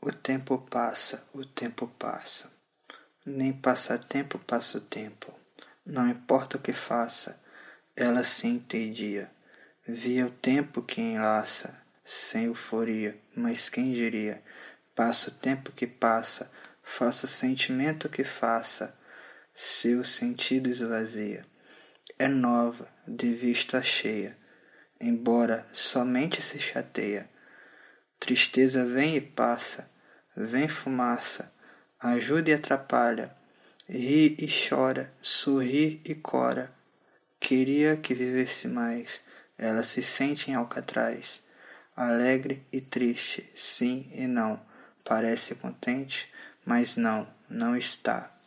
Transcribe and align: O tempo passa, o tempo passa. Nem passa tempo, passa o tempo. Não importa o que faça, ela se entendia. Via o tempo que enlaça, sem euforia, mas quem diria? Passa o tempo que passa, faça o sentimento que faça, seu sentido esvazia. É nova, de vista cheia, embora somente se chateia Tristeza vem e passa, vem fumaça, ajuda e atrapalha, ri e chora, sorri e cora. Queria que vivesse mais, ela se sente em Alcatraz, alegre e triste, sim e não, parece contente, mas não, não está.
O 0.00 0.12
tempo 0.12 0.58
passa, 0.58 1.26
o 1.34 1.44
tempo 1.44 1.88
passa. 1.98 2.52
Nem 3.26 3.52
passa 3.52 3.98
tempo, 3.98 4.38
passa 4.38 4.78
o 4.78 4.80
tempo. 4.80 5.34
Não 5.84 6.08
importa 6.08 6.56
o 6.56 6.60
que 6.60 6.72
faça, 6.72 7.40
ela 7.96 8.22
se 8.22 8.46
entendia. 8.46 9.28
Via 9.84 10.26
o 10.26 10.30
tempo 10.30 10.82
que 10.82 11.00
enlaça, 11.00 11.76
sem 12.04 12.44
euforia, 12.44 13.18
mas 13.34 13.68
quem 13.68 13.92
diria? 13.92 14.40
Passa 14.94 15.30
o 15.30 15.34
tempo 15.34 15.72
que 15.72 15.86
passa, 15.86 16.48
faça 16.80 17.26
o 17.26 17.28
sentimento 17.28 18.08
que 18.08 18.22
faça, 18.22 18.96
seu 19.52 20.04
sentido 20.04 20.70
esvazia. 20.70 21.44
É 22.16 22.28
nova, 22.28 22.88
de 23.06 23.34
vista 23.34 23.82
cheia, 23.82 24.38
embora 25.00 25.66
somente 25.72 26.40
se 26.40 26.60
chateia 26.60 27.28
Tristeza 28.18 28.84
vem 28.84 29.16
e 29.16 29.20
passa, 29.20 29.88
vem 30.36 30.68
fumaça, 30.68 31.52
ajuda 32.00 32.50
e 32.50 32.54
atrapalha, 32.54 33.34
ri 33.88 34.36
e 34.38 34.48
chora, 34.48 35.12
sorri 35.20 36.00
e 36.04 36.14
cora. 36.14 36.70
Queria 37.40 37.96
que 37.96 38.14
vivesse 38.14 38.68
mais, 38.68 39.22
ela 39.56 39.82
se 39.82 40.02
sente 40.02 40.50
em 40.50 40.54
Alcatraz, 40.54 41.44
alegre 41.96 42.66
e 42.72 42.80
triste, 42.80 43.48
sim 43.54 44.10
e 44.12 44.26
não, 44.26 44.60
parece 45.04 45.54
contente, 45.54 46.28
mas 46.64 46.96
não, 46.96 47.26
não 47.48 47.76
está. 47.76 48.37